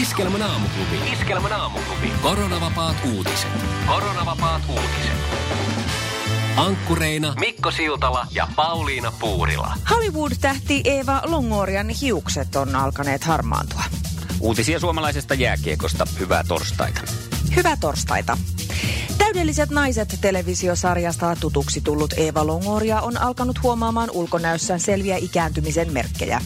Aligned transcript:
Iskelmän 0.00 0.42
aamuklubi. 0.42 1.12
Iskelmän 1.12 1.52
aamuklubi. 1.52 2.12
Koronavapaat 2.22 2.96
uutiset. 3.14 3.50
Koronavapaat 3.86 4.62
uutiset. 4.68 5.12
Ankkureina 6.56 7.34
Mikko 7.40 7.70
Siltala 7.70 8.26
ja 8.30 8.48
Pauliina 8.56 9.12
Puurila. 9.20 9.72
Hollywood-tähti 9.90 10.80
Eeva 10.84 11.22
Longorian 11.24 11.88
hiukset 11.88 12.56
on 12.56 12.76
alkaneet 12.76 13.24
harmaantua. 13.24 13.82
Uutisia 14.40 14.80
suomalaisesta 14.80 15.34
jääkiekosta. 15.34 16.06
Hyvää 16.20 16.44
torstaita. 16.48 17.00
Hyvää 17.56 17.76
torstaita. 17.80 18.38
Täydelliset 19.18 19.70
naiset 19.70 20.18
televisiosarjasta 20.20 21.36
tutuksi 21.40 21.80
tullut 21.80 22.12
Eeva 22.16 22.46
Longoria 22.46 23.00
on 23.00 23.20
alkanut 23.20 23.62
huomaamaan 23.62 24.10
ulkonäössään 24.10 24.80
selviä 24.80 25.16
ikääntymisen 25.16 25.92
merkkejä. 25.92 26.40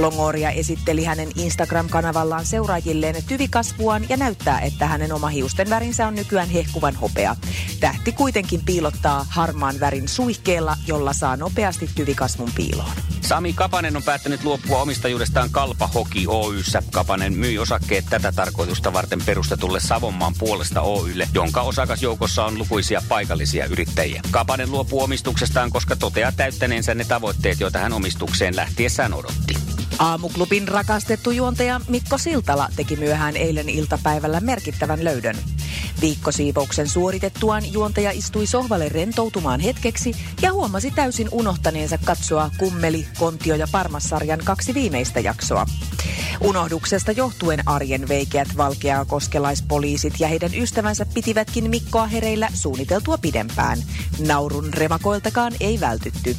Longoria 0.00 0.50
esitteli 0.50 1.04
hänen 1.04 1.28
Instagram-kanavallaan 1.36 2.46
seuraajilleen 2.46 3.24
tyvikasvuaan 3.28 4.06
ja 4.08 4.16
näyttää, 4.16 4.60
että 4.60 4.86
hänen 4.86 5.12
oma 5.12 5.28
hiusten 5.28 5.70
värinsä 5.70 6.06
on 6.06 6.14
nykyään 6.14 6.48
hehkuvan 6.50 6.94
hopea. 6.94 7.36
Tähti 7.80 8.12
kuitenkin 8.12 8.60
piilottaa 8.64 9.26
harmaan 9.28 9.80
värin 9.80 10.08
suihkeella, 10.08 10.76
jolla 10.86 11.12
saa 11.12 11.36
nopeasti 11.36 11.90
tyvikasvun 11.94 12.50
piiloon. 12.54 12.90
Sami 13.20 13.52
Kapanen 13.52 13.96
on 13.96 14.02
päättänyt 14.02 14.44
luopua 14.44 14.82
omistajuudestaan 14.82 15.50
Kalpa 15.50 15.86
Hoki 15.86 16.24
Oyssä. 16.26 16.82
Kapanen 16.92 17.32
myi 17.32 17.58
osakkeet 17.58 18.04
tätä 18.10 18.32
tarkoitusta 18.32 18.92
varten 18.92 19.20
perustetulle 19.26 19.80
Savonmaan 19.80 20.34
puolesta 20.38 20.80
Oylle, 20.80 21.28
jonka 21.34 21.62
osakasjoukossa 21.62 22.44
on 22.44 22.58
lukuisia 22.58 23.02
paikallisia 23.08 23.66
yrittäjiä. 23.66 24.22
Kapanen 24.30 24.70
luopuu 24.70 25.02
omistuksestaan, 25.02 25.70
koska 25.70 25.96
toteaa 25.96 26.32
täyttäneensä 26.32 26.94
ne 26.94 27.04
tavoitteet, 27.04 27.60
joita 27.60 27.78
hän 27.78 27.92
omistukseen 27.92 28.56
lähtiessään 28.56 29.14
odotti. 29.14 29.54
Aamuklubin 30.00 30.68
rakastettu 30.68 31.30
juontaja 31.30 31.80
Mikko 31.88 32.18
Siltala 32.18 32.68
teki 32.76 32.96
myöhään 32.96 33.36
eilen 33.36 33.68
iltapäivällä 33.68 34.40
merkittävän 34.40 35.04
löydön. 35.04 35.36
Viikkosiivouksen 36.00 36.88
suoritettuaan 36.88 37.72
juontaja 37.72 38.10
istui 38.10 38.46
sohvalle 38.46 38.88
rentoutumaan 38.88 39.60
hetkeksi 39.60 40.14
ja 40.42 40.52
huomasi 40.52 40.90
täysin 40.90 41.28
unohtaneensa 41.32 41.98
katsoa 42.04 42.50
Kummeli, 42.58 43.06
Kontio 43.18 43.54
ja 43.54 43.66
Parmassarjan 43.72 44.40
kaksi 44.44 44.74
viimeistä 44.74 45.20
jaksoa. 45.20 45.66
Unohduksesta 46.40 47.12
johtuen 47.12 47.68
arjen 47.68 48.08
veikeät 48.08 48.56
valkeaa 48.56 49.04
koskelaispoliisit 49.04 50.20
ja 50.20 50.28
heidän 50.28 50.54
ystävänsä 50.54 51.06
pitivätkin 51.14 51.70
Mikkoa 51.70 52.06
hereillä 52.06 52.48
suunniteltua 52.54 53.18
pidempään. 53.18 53.78
Naurun 54.26 54.74
remakoiltakaan 54.74 55.52
ei 55.60 55.80
vältytty. 55.80 56.36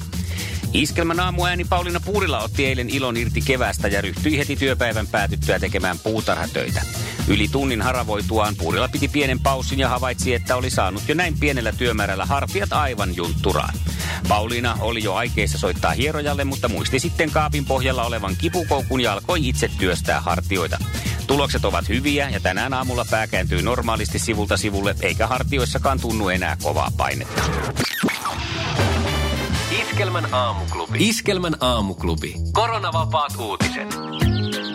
Iskelmän 0.74 1.20
aamuääni 1.20 1.66
Pauliina 1.66 2.00
Puurila 2.00 2.40
otti 2.40 2.66
eilen 2.66 2.90
ilon 2.90 3.18
irti 3.18 3.42
kevästä 3.42 3.88
ja 3.88 4.02
ryhtyi 4.02 4.38
heti 4.38 4.56
työpäivän 4.56 5.08
päätyttyä 5.08 5.60
tekemään 5.60 6.00
puutarhatöitä. 6.00 6.82
Yli 7.28 7.48
tunnin 7.48 7.82
haravoituaan 7.82 8.56
Puurila 8.56 8.88
piti 8.88 9.08
pienen 9.08 9.40
paussin 9.40 9.80
ja 9.80 9.90
havaitsi, 9.90 10.34
että 10.34 10.56
oli 10.56 10.70
saanut 10.70 11.04
jo 11.08 11.16
näin 11.16 11.40
pienellä 11.40 11.72
työmäärällä 11.72 12.26
hartiat 12.26 12.74
aivan 12.74 13.16
juntturaan. 13.16 13.74
Pauliina 14.28 14.78
oli 14.80 15.04
jo 15.04 15.14
aikeissa 15.14 15.58
soittaa 15.58 15.92
hierojalle, 15.92 16.44
mutta 16.44 16.70
muisti 16.70 17.00
sitten 17.00 17.32
kaapin 17.32 17.66
pohjalla 17.66 18.04
olevan 18.04 18.36
kipukoukun 18.38 19.02
ja 19.02 19.14
alkoi 19.14 19.48
itse 19.48 19.70
työstää 19.80 20.22
hartioita. 20.22 20.78
Tulokset 21.28 21.66
ovat 21.66 21.90
hyviä 21.90 22.30
ja 22.30 22.40
tänään 22.40 22.74
aamulla 22.74 23.06
pää 23.10 23.28
kääntyy 23.28 23.62
normaalisti 23.62 24.20
sivulta 24.20 24.58
sivulle, 24.58 24.96
eikä 25.02 25.28
hartioissakaan 25.28 26.00
tunnu 26.00 26.30
enää 26.30 26.58
kovaa 26.64 26.92
painetta. 26.98 27.42
Iskelmän 29.92 30.34
aamuklubi. 30.34 30.98
Iskelmän 31.00 31.56
aamuklubi. 31.60 32.36
Koronavapaat 32.52 33.34
uutiset. 33.40 33.98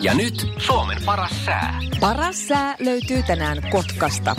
Ja 0.01 0.13
nyt 0.13 0.47
Suomen 0.57 0.97
paras 1.05 1.45
sää. 1.45 1.79
Paras 1.99 2.47
sää 2.47 2.75
löytyy 2.79 3.23
tänään 3.23 3.57
Kotkasta. 3.71 4.35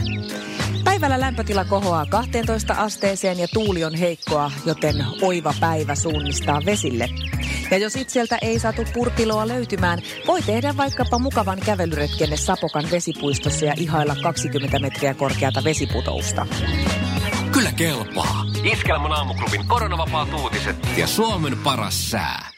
Päivällä 0.85 1.21
lämpötila 1.21 1.65
kohoaa 1.65 2.07
12 2.07 2.75
asteeseen 2.75 3.39
ja 3.39 3.49
tuuli 3.55 3.85
on 3.85 3.95
heikkoa, 3.95 4.51
joten 4.67 5.05
oiva 5.23 5.55
päivä 5.61 5.95
suunnistaa 5.95 6.61
vesille. 6.67 7.09
Ja 7.71 7.79
jos 7.79 7.97
itseltä 7.97 8.39
ei 8.43 8.59
saatu 8.59 8.85
purpiloa 8.95 9.49
löytymään, 9.49 9.99
voi 10.27 10.43
tehdä 10.43 10.77
vaikkapa 10.77 11.19
mukavan 11.19 11.59
kävelyretkenne 11.59 12.37
Sapokan 12.37 12.85
vesipuistossa 12.91 13.65
ja 13.65 13.75
ihailla 13.77 14.17
20 14.23 14.79
metriä 14.79 15.15
korkeata 15.15 15.65
vesiputousta. 15.65 16.47
Kyllä 17.59 17.73
kelpaa. 17.73 18.45
Iskelmän 18.73 19.13
aamuklubin 19.13 19.69
koronavapaat 19.69 20.29
uutiset 20.33 20.77
ja 20.97 21.07
Suomen 21.07 21.59
paras 21.59 22.11
sää. 22.11 22.51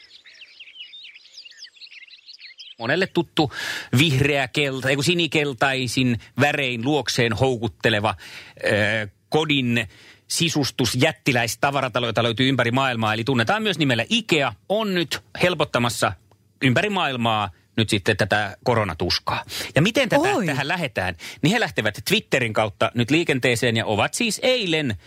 Monelle 2.79 3.07
tuttu 3.07 3.51
vihreä 3.97 4.47
kelta, 4.47 4.89
ei 4.89 5.03
sinikeltaisin 5.03 6.19
värein 6.39 6.85
luokseen 6.85 7.33
houkutteleva 7.33 8.09
äh, 8.09 9.11
kodin 9.29 9.87
sisustus 10.27 10.95
jättiläistavaratalo, 10.95 12.05
jota 12.05 12.23
löytyy 12.23 12.49
ympäri 12.49 12.71
maailmaa, 12.71 13.13
eli 13.13 13.23
tunnetaan 13.23 13.63
myös 13.63 13.79
nimellä 13.79 14.05
IKEA, 14.09 14.53
on 14.69 14.93
nyt 14.93 15.23
helpottamassa 15.41 16.13
ympäri 16.61 16.89
maailmaa 16.89 17.49
nyt 17.81 17.89
sitten 17.89 18.17
tätä 18.17 18.57
koronatuskaa. 18.63 19.43
Ja 19.75 19.81
miten 19.81 20.09
tätä, 20.09 20.35
Oi. 20.35 20.45
tähän 20.45 20.67
lähetään? 20.67 21.15
Niin 21.41 21.51
he 21.51 21.59
lähtevät 21.59 21.99
Twitterin 22.09 22.53
kautta 22.53 22.91
nyt 22.95 23.11
liikenteeseen 23.11 23.77
ja 23.77 23.85
ovat 23.85 24.13
siis 24.13 24.39
eilen, 24.43 24.91
äh, 24.91 24.97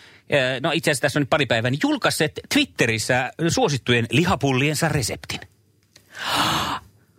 no 0.62 0.72
itse 0.72 0.90
asiassa 0.90 1.02
tässä 1.02 1.18
on 1.18 1.22
nyt 1.22 1.30
pari 1.30 1.46
päivää, 1.46 1.70
niin 1.70 1.80
julkaisseet 1.82 2.40
Twitterissä 2.54 3.32
suosittujen 3.48 4.06
lihapulliensa 4.10 4.88
reseptin. 4.88 5.40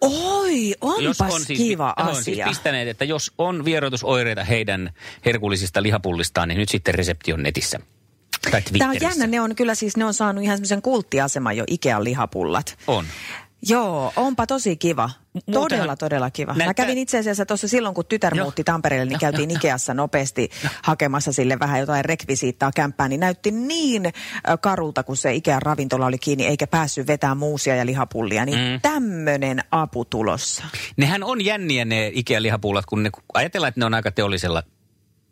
Oi, 0.02 0.76
onpas 0.82 1.34
on 1.34 1.42
siis, 1.42 1.60
kiva 1.60 1.94
he 1.98 2.10
on 2.10 2.16
siis 2.16 2.28
asia. 2.28 2.48
pistäneet, 2.48 2.88
että 2.88 3.06
jos 3.06 3.32
on 3.38 3.66
vieroitusoireita 3.66 4.44
heidän 4.44 4.92
herkullisista 5.26 5.84
lihapullistaan, 5.84 6.48
niin 6.48 6.58
nyt 6.58 6.70
sitten 6.70 6.96
resepti 6.96 7.34
on 7.34 7.44
netissä. 7.44 7.80
Tämä 8.78 8.90
on 8.90 8.98
jännä, 9.02 9.28
ne 9.28 9.42
on 9.42 9.56
kyllä 9.56 9.76
siis, 9.76 9.98
ne 9.98 10.06
on 10.06 10.14
saanut 10.14 10.44
ihan 10.44 10.58
semmoisen 10.58 10.82
kulttiaseman 10.82 11.58
jo 11.58 11.64
Ikean 11.68 12.04
lihapullat. 12.04 12.78
On. 12.88 13.06
Joo, 13.62 14.14
onpa 14.16 14.48
tosi 14.48 14.76
kiva. 14.78 15.10
Muutenhan 15.34 15.70
Todella, 15.70 15.96
todella 15.96 16.32
kiva. 16.32 16.54
Mä 16.54 16.58
näyttää- 16.58 16.86
kävin 16.86 16.98
itse 16.98 17.18
asiassa 17.20 17.46
tuossa 17.46 17.68
silloin, 17.68 17.96
kun 17.96 18.06
tytär 18.06 18.36
Joo. 18.36 18.46
muutti 18.46 18.64
Tampereelle, 18.64 19.06
niin 19.06 19.12
Joo, 19.12 19.20
käytiin 19.20 19.50
joo, 19.50 19.58
Ikeassa 19.58 19.94
nopeasti 19.94 20.50
hakemassa 20.84 21.34
sille 21.34 21.60
vähän 21.60 21.80
jotain 21.80 22.06
rekvisiittaa 22.06 22.72
kämppään, 22.76 23.10
niin 23.10 23.20
näytti 23.20 23.52
niin 23.52 24.04
karulta, 24.62 25.04
kun 25.04 25.18
se 25.18 25.34
Ikean 25.34 25.62
ravintola 25.62 26.06
oli 26.06 26.18
kiinni, 26.18 26.46
eikä 26.46 26.68
päässyt 26.68 27.08
vetämään 27.08 27.38
muusia 27.38 27.76
ja 27.76 27.86
lihapullia. 27.86 28.46
Niin 28.46 28.58
mm. 28.58 28.82
tämmöinen 28.82 29.64
apu 29.72 30.06
tulossa. 30.06 30.64
Nehän 30.98 31.24
on 31.24 31.46
jänniä 31.46 31.86
ne 31.86 32.12
Ikea-lihapullat, 32.14 32.86
kun 32.86 33.04
ne, 33.04 33.10
ajatellaan, 33.34 33.70
että 33.70 33.82
ne 33.82 33.86
on 33.86 33.94
aika 33.94 34.12
teollisella 34.12 34.64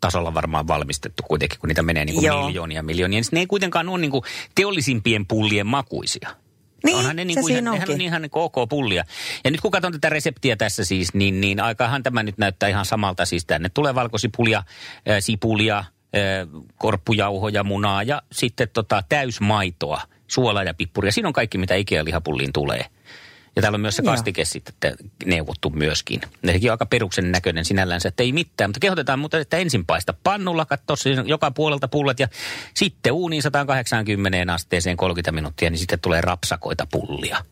tasolla 0.00 0.34
varmaan 0.34 0.66
valmistettu 0.66 1.22
kuitenkin, 1.22 1.58
kun 1.58 1.68
niitä 1.68 1.82
menee 1.82 2.04
niin 2.04 2.14
kuin 2.14 2.26
Joo. 2.26 2.46
miljoonia 2.46 2.82
miljoonia. 2.82 3.20
Niin 3.20 3.28
ne 3.32 3.40
ei 3.40 3.46
kuitenkaan 3.46 3.88
ole 3.88 3.98
niin 4.00 4.10
kuin 4.10 4.24
teollisimpien 4.54 5.26
pullien 5.26 5.66
makuisia. 5.66 6.28
Niin, 6.84 6.96
Onhan 6.96 7.16
ne 7.16 7.24
niin 7.24 7.40
kuin 7.40 7.52
ihan, 7.52 8.00
ihan 8.00 8.30
kuin 8.30 8.42
ok 8.42 8.68
pullia. 8.68 9.04
Ja 9.44 9.50
nyt 9.50 9.60
kun 9.60 9.70
katson 9.70 9.92
tätä 9.92 10.08
reseptiä 10.08 10.56
tässä 10.56 10.84
siis, 10.84 11.14
niin, 11.14 11.40
niin 11.40 11.60
aikahan 11.60 12.02
tämä 12.02 12.22
nyt 12.22 12.38
näyttää 12.38 12.68
ihan 12.68 12.84
samalta. 12.84 13.24
Siis 13.24 13.44
tänne 13.44 13.68
tulee 13.68 13.94
valkosipulia, 13.94 14.58
äh, 14.58 15.16
sipulia, 15.20 15.78
äh, 15.78 15.84
korppujauhoja, 16.76 17.64
munaa 17.64 18.02
ja 18.02 18.22
sitten 18.32 18.68
tota, 18.72 19.02
täysmaitoa, 19.08 20.00
suolaa 20.26 20.64
ja 20.64 20.74
pippuria. 20.74 21.12
Siinä 21.12 21.28
on 21.28 21.32
kaikki, 21.32 21.58
mitä 21.58 21.74
Ikea-lihapulliin 21.74 22.52
tulee. 22.52 22.84
Ja 23.56 23.62
täällä 23.62 23.76
on 23.76 23.80
myös 23.80 23.96
se 23.96 24.02
Joo. 24.02 24.12
kastike 24.12 24.44
sitten 24.44 24.74
että 24.74 25.04
neuvottu 25.24 25.70
myöskin. 25.70 26.20
Nekin 26.42 26.70
on 26.70 26.72
aika 26.72 26.86
peruksen 26.86 27.32
näköinen 27.32 27.64
sinällänsä, 27.64 28.08
että 28.08 28.22
ei 28.22 28.32
mitään. 28.32 28.70
Mutta 28.70 28.80
kehotetaan 28.80 29.18
mutta 29.18 29.38
että 29.38 29.56
ensin 29.56 29.86
paista 29.86 30.14
pannulla, 30.24 30.66
katso 30.66 30.94
joka 31.26 31.50
puolelta 31.50 31.88
pullat 31.88 32.20
ja 32.20 32.28
sitten 32.74 33.12
uuniin 33.12 33.42
180 33.42 34.52
asteeseen 34.54 34.96
30 34.96 35.32
minuuttia, 35.32 35.70
niin 35.70 35.78
sitten 35.78 36.00
tulee 36.00 36.20
rapsakoita 36.20 36.86
pullia. 36.92 37.44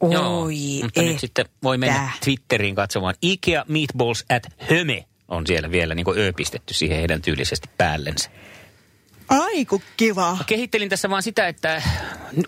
Oi, 0.00 0.80
mutta 0.82 1.02
nyt 1.02 1.20
sitten 1.20 1.44
voi 1.62 1.78
mennä. 1.78 2.10
Twitteriin 2.24 2.74
katsomaan. 2.74 3.14
Ikea 3.22 3.64
Meatballs 3.68 4.24
at 4.28 4.42
Höme 4.58 5.04
on 5.28 5.46
siellä 5.46 5.70
vielä 5.70 5.94
niin 5.94 6.04
kuin 6.04 6.18
ö 6.18 6.32
pistetty 6.36 6.74
siihen 6.74 6.98
heidän 6.98 7.22
tyylisesti 7.22 7.70
päällensä. 7.78 8.30
Aiku 9.30 9.82
kiva. 9.96 10.36
Mä 10.36 10.44
kehittelin 10.46 10.88
tässä 10.88 11.10
vaan 11.10 11.22
sitä, 11.22 11.48
että 11.48 11.82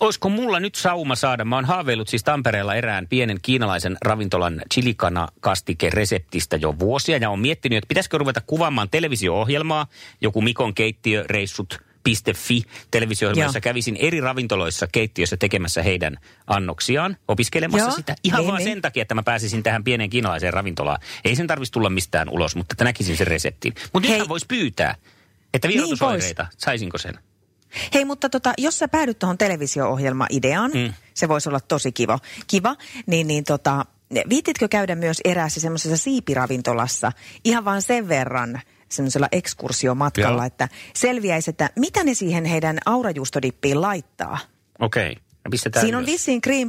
olisiko 0.00 0.29
mulla 0.29 0.61
nyt 0.61 0.75
sauma 0.75 1.14
saada. 1.14 1.44
Mä 1.44 1.55
oon 1.56 1.64
haaveillut 1.64 2.08
siis 2.08 2.25
Tampereella 2.25 2.75
erään 2.75 3.08
pienen 3.08 3.38
kiinalaisen 3.43 3.96
ravintolan 4.05 4.62
chilikana 4.75 5.29
kastike 5.40 5.90
reseptistä 5.90 6.56
jo 6.56 6.79
vuosia. 6.79 7.17
Ja 7.17 7.31
on 7.31 7.40
miettinyt, 7.40 7.76
että 7.76 7.88
pitäisikö 7.88 8.19
ruveta 8.19 8.40
kuvaamaan 8.46 8.90
televisio-ohjelmaa, 8.90 9.87
joku 10.20 10.43
Mikon 10.43 10.75
keittiöreissut 10.75 11.79
Fi 12.34 12.62
televisio 12.90 13.31
jossa 13.31 13.61
kävisin 13.61 13.96
eri 13.96 14.20
ravintoloissa 14.20 14.87
keittiössä 14.93 15.37
tekemässä 15.37 15.82
heidän 15.82 16.17
annoksiaan, 16.46 17.17
opiskelemassa 17.29 17.87
Joo. 17.87 17.96
sitä. 17.96 18.17
Ihan 18.25 18.40
niin, 18.40 18.49
vaan 18.49 18.58
niin. 18.58 18.70
sen 18.70 18.82
takia, 18.82 19.02
että 19.02 19.14
mä 19.14 19.23
pääsisin 19.23 19.62
tähän 19.62 19.84
pieneen 19.84 20.11
kiinalaiseen 20.11 20.52
ravintolaan. 20.52 20.99
Ei 21.25 21.37
sen 21.37 21.46
tarvitsisi 21.46 21.73
tulla 21.73 21.90
mistään 21.90 22.29
ulos, 22.29 22.56
mutta 22.56 22.75
että 22.75 22.84
näkisin 22.84 23.17
sen 23.17 23.26
reseptin. 23.26 23.75
Mutta 23.93 24.08
nythän 24.08 24.29
voisi 24.29 24.46
pyytää, 24.46 24.94
että 25.55 25.69
vierotusoireita, 25.69 26.43
niin 26.43 26.53
saisinko 26.59 26.99
sen? 26.99 27.19
Hei, 27.95 28.05
mutta 28.05 28.29
tota, 28.29 28.53
jos 28.59 28.79
sä 28.79 28.89
päädyt 28.89 29.19
tuohon 29.19 29.39
televisio-ohjelma-ideaan, 29.39 30.71
mm. 30.75 30.93
se 31.15 31.29
voisi 31.29 31.49
olla 31.49 31.61
tosi 31.61 31.93
kiva, 31.93 32.19
kiva 32.47 32.77
niin, 33.07 33.27
niin 33.27 33.45
tota, 33.45 33.87
viititkö 34.29 34.69
käydä 34.69 34.95
myös 34.95 35.21
eräässä 35.25 35.61
semmoisessa 35.61 35.97
siipiravintolassa 35.97 37.13
ihan 37.45 37.65
vaan 37.65 37.83
sen 37.83 38.09
verran 38.09 38.61
semmoisella 38.89 39.29
ekskursiomatkalla, 39.33 40.43
Joo. 40.43 40.47
että 40.47 40.69
selviäisi, 40.95 41.51
että 41.51 41.71
mitä 41.77 42.05
ne 42.05 42.15
siihen 42.15 42.45
heidän 42.45 42.79
aurajuustodippiin 42.87 43.81
laittaa. 43.81 44.39
Okei. 44.79 45.17
Okay. 45.47 45.81
Siinä 45.81 45.99
on 45.99 46.07
vissiin 46.07 46.41
cream 46.41 46.69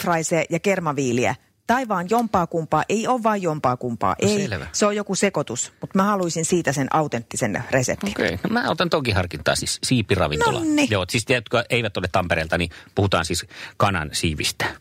ja 0.50 0.60
kermaviiliä. 0.60 1.36
Tai 1.68 1.88
vaan 1.88 2.10
jompaa 2.10 2.48
kumpaa. 2.48 2.83
Ei 2.89 3.07
ole 3.07 3.24
vaan 3.24 3.42
jompaa 3.42 3.77
kumpaa. 3.77 4.15
No, 4.21 4.30
Ei, 4.30 4.48
selvä. 4.48 4.68
se 4.71 4.86
on 4.86 4.95
joku 4.95 5.15
sekoitus. 5.15 5.74
Mutta 5.81 6.00
mä 6.00 6.04
haluaisin 6.04 6.45
siitä 6.45 6.74
sen 6.74 6.88
autenttisen 6.95 7.63
reseptin. 7.71 8.10
Okei, 8.10 8.33
okay. 8.33 8.38
no, 8.44 8.50
mä 8.54 8.69
otan 8.69 8.89
toki 8.89 9.12
harkintaa 9.12 9.56
siis 9.56 9.80
siipiravintola. 9.83 10.60
Nonni. 10.60 10.88
Joo, 10.89 11.06
siis 11.10 11.25
te, 11.25 11.33
jotka 11.33 11.63
eivät 11.69 11.98
ole 11.98 12.07
Tampereelta, 12.12 12.57
niin 12.57 12.69
puhutaan 12.95 13.25
siis 13.25 13.45
kanan 13.77 14.10
siivistä. 14.13 14.65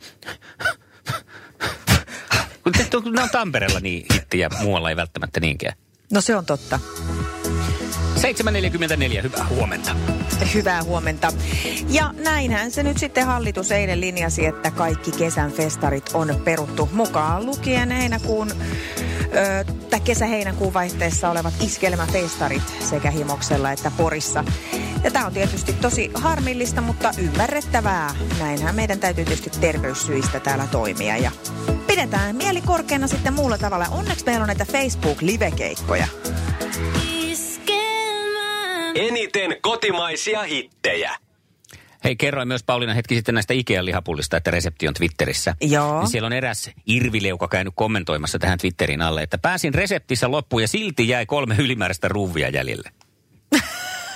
Kun 2.62 2.72
ne 3.12 3.22
on 3.22 3.30
Tampereella 3.30 3.80
niin 3.80 4.06
hittiä, 4.14 4.48
muualla 4.60 4.90
ei 4.90 4.96
välttämättä 4.96 5.40
niinkään. 5.40 5.76
No 6.12 6.20
se 6.20 6.36
on 6.36 6.46
totta. 6.46 6.80
7.44, 8.22 9.22
hyvää 9.22 9.46
huomenta. 9.50 9.96
Hyvää 10.54 10.82
huomenta. 10.82 11.32
Ja 11.88 12.14
näinhän 12.24 12.70
se 12.70 12.82
nyt 12.82 12.98
sitten 12.98 13.26
hallitus 13.26 13.72
eilen 13.72 14.00
linjasi, 14.00 14.46
että 14.46 14.70
kaikki 14.70 15.10
kesän 15.12 15.52
festarit 15.52 16.10
on 16.14 16.40
peruttu 16.44 16.88
mukaan 16.92 17.46
lukien 17.46 17.90
heinäkuun 17.90 18.50
tai 19.90 20.00
kesä-heinäkuun 20.00 20.74
vaihteessa 20.74 21.30
olevat 21.30 21.54
iskelmäfestarit 21.60 22.62
sekä 22.90 23.10
Himoksella 23.10 23.72
että 23.72 23.92
Porissa. 23.96 24.44
Ja 25.04 25.10
tämä 25.10 25.26
on 25.26 25.32
tietysti 25.32 25.72
tosi 25.72 26.10
harmillista, 26.14 26.80
mutta 26.80 27.10
ymmärrettävää. 27.18 28.14
Näinhän 28.38 28.74
meidän 28.74 29.00
täytyy 29.00 29.24
tietysti 29.24 29.50
terveyssyistä 29.60 30.40
täällä 30.40 30.66
toimia 30.66 31.16
ja 31.16 31.30
pidetään 31.86 32.36
mieli 32.36 32.60
korkeana 32.60 33.06
sitten 33.06 33.32
muulla 33.32 33.58
tavalla. 33.58 33.86
Onneksi 33.90 34.26
meillä 34.26 34.42
on 34.42 34.46
näitä 34.46 34.64
Facebook-livekeikkoja. 34.64 36.06
Eniten 38.94 39.56
kotimaisia 39.62 40.42
hittejä. 40.42 41.16
Hei, 42.04 42.16
kerroin 42.16 42.48
myös 42.48 42.62
Pauliina 42.62 42.94
hetki 42.94 43.14
sitten 43.14 43.34
näistä 43.34 43.54
Ikea-lihapullista, 43.54 44.36
että 44.36 44.50
resepti 44.50 44.88
on 44.88 44.94
Twitterissä. 44.94 45.54
Joo. 45.60 46.00
Niin 46.00 46.08
siellä 46.08 46.26
on 46.26 46.32
eräs 46.32 46.70
Irvileuka 46.86 47.48
käynyt 47.48 47.72
kommentoimassa 47.76 48.38
tähän 48.38 48.58
Twitterin 48.58 49.02
alle, 49.02 49.22
että 49.22 49.38
pääsin 49.38 49.74
reseptissä 49.74 50.30
loppuun 50.30 50.62
ja 50.62 50.68
silti 50.68 51.08
jäi 51.08 51.26
kolme 51.26 51.56
ylimääräistä 51.58 52.08
ruuvia 52.08 52.48
jäljelle. 52.48 52.90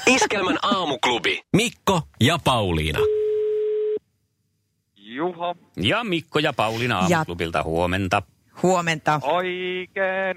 Iskelmän 0.06 0.58
aamuklubi. 0.62 1.42
Mikko 1.52 2.02
ja 2.20 2.38
Pauliina. 2.44 2.98
Juha. 4.96 5.54
Ja 5.76 6.04
Mikko 6.04 6.38
ja 6.38 6.52
Pauliina 6.52 6.98
aamuklubilta. 6.98 7.62
Huomenta. 7.62 8.22
Huomenta. 8.62 9.20
Oikein. 9.22 10.36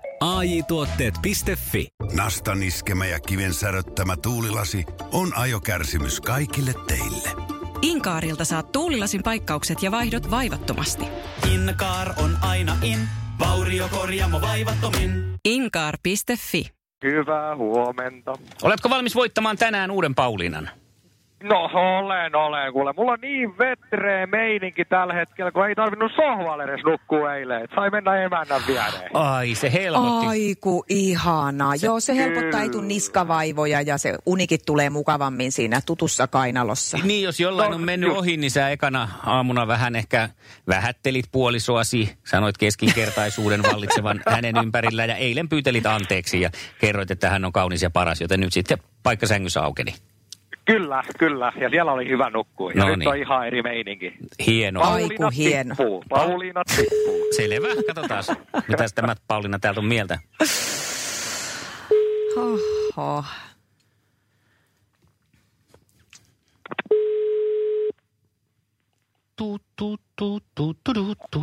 AJ-tuotteet.fi. 0.21 1.87
Nastan 2.13 2.63
iskemä 2.63 3.05
ja 3.05 3.19
kiven 3.19 3.53
säröttämä 3.53 4.15
tuulilasi 4.17 4.85
on 5.11 5.37
ajokärsimys 5.37 6.21
kaikille 6.21 6.73
teille. 6.87 7.29
Inkaarilta 7.81 8.45
saat 8.45 8.71
tuulilasin 8.71 9.23
paikkaukset 9.23 9.83
ja 9.83 9.91
vaihdot 9.91 10.31
vaivattomasti. 10.31 11.05
Inkaar 11.53 12.13
on 12.17 12.37
aina 12.41 12.77
in, 12.81 12.99
vauriokorjaamo 13.39 14.41
vaivattomin. 14.41 15.33
Inkaar.fi. 15.45 16.65
Hyvää 17.05 17.55
huomenta. 17.55 18.33
Oletko 18.63 18.89
valmis 18.89 19.15
voittamaan 19.15 19.57
tänään 19.57 19.91
uuden 19.91 20.15
Pauliinan? 20.15 20.69
No 21.43 21.69
olen, 21.73 22.35
olen. 22.35 22.73
Kuule, 22.73 22.93
mulla 22.97 23.11
on 23.11 23.17
niin 23.21 23.57
vetreä 23.57 24.27
meininki 24.27 24.85
tällä 24.85 25.13
hetkellä, 25.13 25.51
kun 25.51 25.67
ei 25.67 25.75
tarvinnut 25.75 26.11
sohvalle 26.15 26.63
edes 26.63 26.83
nukkua 26.85 27.35
eilen. 27.35 27.67
sai 27.75 27.89
mennä 27.89 28.15
emännän 28.15 28.61
viereen. 28.67 29.09
Ai, 29.13 29.55
se 29.55 29.73
helpotti. 29.73 30.27
Aiku, 30.27 30.85
ihanaa. 30.89 31.77
Se, 31.77 31.85
Joo, 31.85 31.99
se 31.99 32.15
helpottaa, 32.15 32.61
ei 32.61 32.69
tule 32.69 32.85
niskavaivoja 32.85 33.81
ja 33.81 33.97
se 33.97 34.17
unikin 34.25 34.59
tulee 34.65 34.89
mukavammin 34.89 35.51
siinä 35.51 35.81
tutussa 35.85 36.27
kainalossa. 36.27 36.97
Niin, 37.03 37.23
jos 37.23 37.39
jollain 37.39 37.69
no, 37.69 37.75
on 37.75 37.81
mennyt 37.81 38.09
just. 38.09 38.19
ohi, 38.19 38.37
niin 38.37 38.51
sä 38.51 38.69
ekana 38.69 39.09
aamuna 39.25 39.67
vähän 39.67 39.95
ehkä 39.95 40.29
vähättelit 40.67 41.25
puolisoasi, 41.31 42.17
sanoit 42.23 42.57
keskinkertaisuuden 42.57 43.63
vallitsevan 43.63 44.21
hänen 44.33 44.55
ympärillä 44.63 45.05
ja 45.05 45.15
eilen 45.15 45.49
pyytelit 45.49 45.85
anteeksi 45.85 46.41
ja 46.41 46.49
kerroit, 46.79 47.11
että 47.11 47.29
hän 47.29 47.45
on 47.45 47.51
kaunis 47.51 47.81
ja 47.81 47.89
paras, 47.89 48.21
joten 48.21 48.39
nyt 48.39 48.53
sitten 48.53 48.77
paikka 49.03 49.27
sängyssä 49.27 49.61
aukeni. 49.61 49.93
Kyllä, 50.71 51.03
kyllä. 51.17 51.51
Ja 51.61 51.69
siellä 51.69 51.91
oli 51.91 52.09
hyvä 52.09 52.29
nukkua. 52.29 52.71
Ja 52.71 52.83
no 52.83 52.89
nyt 52.89 52.99
niin. 52.99 53.09
on 53.09 53.17
ihan 53.17 53.47
eri 53.47 53.61
meininki. 53.61 54.13
Hieno. 54.47 54.79
Pauliina 54.81 55.25
Aiku 55.25 55.37
hieno. 55.37 55.75
Tippuu. 55.75 56.03
Pauliina 56.09 56.63
tippuu. 56.75 57.27
Selvä. 57.35 57.67
Katsotaan, 57.87 58.23
mitä 58.67 58.85
tämä 58.95 59.15
Pauliina 59.27 59.59
täältä 59.59 59.79
on 59.79 59.85
mieltä. 59.85 60.19
Oho. 62.37 63.23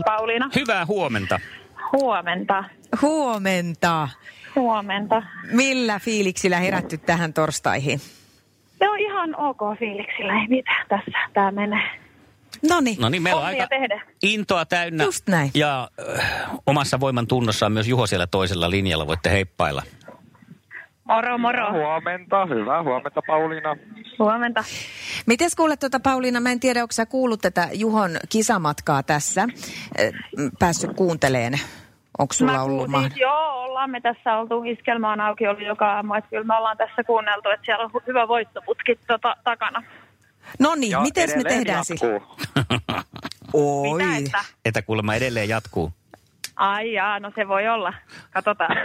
Pauliina. 0.05 0.51
Hyvää 0.55 0.87
huomenta. 0.87 1.41
Huomenta. 1.93 2.65
Huomenta. 3.03 4.09
Huomenta. 4.57 5.23
Millä 5.53 5.99
fiiliksillä 5.99 6.59
herätty 6.59 6.99
tähän 6.99 7.33
torstaihin? 7.33 8.01
Ihan 9.19 9.35
ok 9.41 9.79
fiiliksillä, 9.79 10.41
ei 10.41 10.49
mitään 10.49 10.87
tässä, 10.89 11.19
tämä 11.35 11.51
menee. 11.51 11.91
No 12.71 12.81
niin. 12.81 13.01
No 13.01 13.09
niin, 13.09 13.23
meillä 13.23 13.41
on 13.41 13.47
aika 13.47 13.67
tehdä. 13.67 14.03
intoa 14.23 14.65
täynnä. 14.65 15.05
Just 15.05 15.29
näin. 15.29 15.51
Ja 15.55 15.89
äh, 16.19 16.51
omassa 16.67 17.01
voiman 17.01 17.27
tunnossa 17.27 17.67
on 17.67 17.73
myös 17.73 17.89
Juho 17.89 18.07
siellä 18.07 18.27
toisella 18.27 18.71
linjalla, 18.71 19.07
voitte 19.07 19.31
heippailla. 19.31 19.83
Moro, 21.05 21.39
moro. 21.39 21.73
Huomenta, 21.73 22.47
hyvää 22.47 22.83
huomenta 22.83 23.21
Pauliina. 23.27 23.77
Huomenta. 24.19 24.65
Miten 25.27 25.51
kuulet 25.57 25.81
tuota 25.81 26.01
Pauliina, 26.01 26.41
mä 26.41 26.53
en 26.53 26.61
tiedä, 26.61 26.83
onko 26.83 26.93
sä 26.93 27.07
kuullut 27.07 27.41
tätä 27.41 27.69
Juhon 27.73 28.11
kisamatkaa 28.29 29.03
tässä, 29.03 29.43
äh, 29.43 29.49
päässyt 30.59 30.91
kuunteleen? 30.97 31.61
Onko 32.19 32.35
sulla 32.35 32.53
Mä 32.53 32.63
ollut 32.63 32.91
siis, 33.01 33.17
Joo, 33.21 33.58
ollaan 33.79 33.91
me 33.91 34.01
tässä 34.01 34.37
oltu. 34.37 34.63
Iskelma 34.63 35.13
on 35.13 35.21
auki 35.21 35.47
ollut 35.47 35.67
joka 35.67 35.95
aamu. 35.95 36.15
Että 36.15 36.31
kyllä 36.31 36.45
me 36.45 36.57
ollaan 36.57 36.77
tässä 36.77 37.05
kuunneltu, 37.05 37.49
että 37.49 37.65
siellä 37.65 37.85
on 37.85 37.91
hyvä 38.07 38.29
voittoputki 38.29 38.99
tota, 39.07 39.37
takana. 39.45 39.83
No 40.59 40.75
niin, 40.75 41.03
miten 41.03 41.31
me 41.37 41.45
tehdään 41.45 41.85
sitten? 41.85 42.11
Oi. 43.53 43.99
Mitä, 43.99 44.17
että? 44.17 44.45
että 44.65 44.83
kuulemma 44.83 45.15
edelleen 45.15 45.49
jatkuu. 45.49 45.93
Ai 46.57 46.93
jaa, 46.93 47.21
no 47.21 47.33
se 47.35 47.49
voi 47.49 47.69
olla. 47.69 47.95
Katsotaan. 48.31 48.77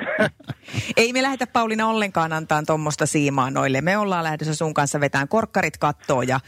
Ei 0.98 1.14
me 1.14 1.22
lähdetä 1.22 1.48
Pauliina 1.48 1.88
ollenkaan 1.88 2.34
antaa 2.34 2.64
tuommoista 2.68 3.06
siimaa 3.06 3.52
noille. 3.52 3.82
Me 3.82 3.98
ollaan 3.98 4.24
lähdössä 4.24 4.56
sun 4.56 4.74
kanssa 4.74 5.00
vetään 5.00 5.28
korkkarit 5.28 5.78
kattoon 5.78 6.28
ja 6.28 6.40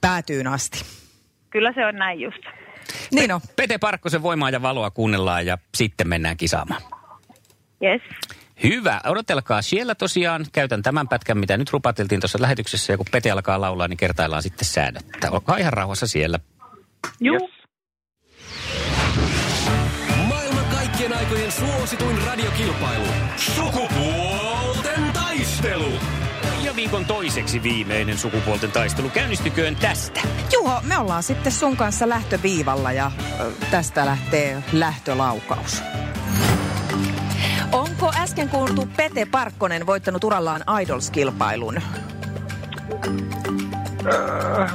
päätyyn 0.00 0.46
asti. 0.46 0.84
Kyllä 1.50 1.72
se 1.72 1.86
on 1.86 1.94
näin 1.94 2.20
just. 2.20 2.42
Niin 3.12 3.32
on. 3.32 3.40
Pete 3.56 3.78
Parkkosen 3.78 4.22
voimaa 4.22 4.50
ja 4.50 4.62
valoa 4.62 4.90
kuunnellaan 4.90 5.46
ja 5.46 5.58
sitten 5.74 6.08
mennään 6.08 6.36
kisaamaan. 6.36 6.82
Yes. 7.84 8.02
Hyvä. 8.62 9.00
Odotelkaa 9.04 9.62
siellä 9.62 9.94
tosiaan. 9.94 10.46
Käytän 10.52 10.82
tämän 10.82 11.08
pätkän, 11.08 11.38
mitä 11.38 11.56
nyt 11.56 11.70
rupateltiin 11.72 12.20
tuossa 12.20 12.38
lähetyksessä. 12.42 12.92
Ja 12.92 12.96
kun 12.96 13.06
Pete 13.10 13.30
alkaa 13.30 13.60
laulaa, 13.60 13.88
niin 13.88 13.96
kertaillaan 13.96 14.42
sitten 14.42 14.64
säännöt. 14.64 15.04
Olkaa 15.30 15.56
ihan 15.56 15.72
rauhassa 15.72 16.06
siellä. 16.06 16.38
Juu. 17.20 17.38
Yes. 17.40 17.50
Maailman 20.28 20.64
kaikkien 20.64 21.16
aikojen 21.16 21.52
suosituin 21.52 22.18
radiokilpailu. 22.26 23.06
Sukupuolten 23.36 25.12
taistelu. 25.12 25.92
Ja 26.64 26.76
viikon 26.76 27.04
toiseksi 27.04 27.62
viimeinen 27.62 28.18
sukupuolten 28.18 28.72
taistelu 28.72 29.08
käynnistyköön 29.08 29.76
tästä. 29.76 30.20
Juho, 30.52 30.80
me 30.82 30.98
ollaan 30.98 31.22
sitten 31.22 31.52
sun 31.52 31.76
kanssa 31.76 32.08
lähtöviivalla 32.08 32.92
ja 32.92 33.10
ö, 33.40 33.52
tästä 33.70 34.06
lähtee 34.06 34.62
lähtölaukaus. 34.72 35.82
Äsken 38.34 38.48
kuultu 38.48 38.88
Pete 38.96 39.26
Parkkonen 39.26 39.86
voittanut 39.86 40.24
urallaan 40.24 40.64
Idols-kilpailun? 40.82 41.76
Äh, 44.06 44.74